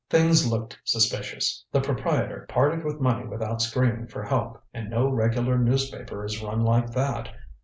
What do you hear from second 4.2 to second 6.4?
help, and no regular newspaper